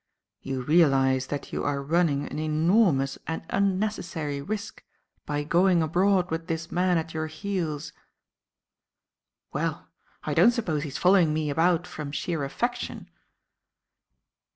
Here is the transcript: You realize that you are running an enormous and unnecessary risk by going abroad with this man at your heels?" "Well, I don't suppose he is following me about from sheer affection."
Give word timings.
You 0.41 0.63
realize 0.63 1.27
that 1.27 1.53
you 1.53 1.63
are 1.63 1.79
running 1.83 2.25
an 2.27 2.39
enormous 2.39 3.19
and 3.27 3.45
unnecessary 3.51 4.41
risk 4.41 4.83
by 5.27 5.43
going 5.43 5.83
abroad 5.83 6.31
with 6.31 6.47
this 6.47 6.71
man 6.71 6.97
at 6.97 7.13
your 7.13 7.27
heels?" 7.27 7.93
"Well, 9.53 9.89
I 10.23 10.33
don't 10.33 10.53
suppose 10.53 10.81
he 10.81 10.89
is 10.89 10.97
following 10.97 11.35
me 11.35 11.51
about 11.51 11.85
from 11.85 12.11
sheer 12.11 12.43
affection." 12.43 13.11